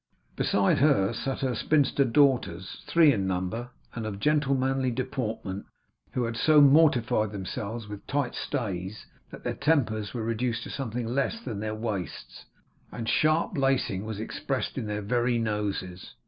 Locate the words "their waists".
11.59-12.45